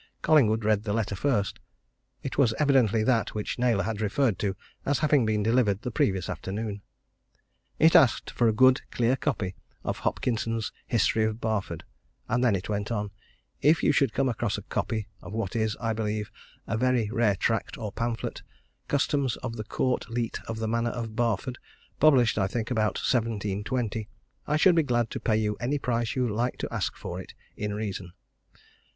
[0.23, 1.59] Collingwood read the letter first
[2.23, 6.27] it was evidently that which Naylor had referred to as having been delivered the previous
[6.27, 6.81] afternoon.
[7.77, 9.53] It asked for a good, clear copy
[9.83, 11.83] of Hopkinson's History of Barford
[12.27, 13.11] and then it went on,
[13.61, 16.31] "If you should come across a copy of what is, I believe,
[16.65, 18.41] a very rare tract or pamphlet,
[18.87, 21.59] Customs of the Court Leet of the Manor of Barford,
[21.99, 24.09] published, I think, about 1720,
[24.47, 27.35] I should be glad to pay you any price you like to ask for it
[27.55, 28.13] in reason."